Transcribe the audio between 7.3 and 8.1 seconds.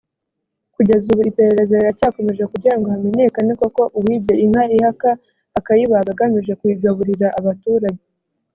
abaturage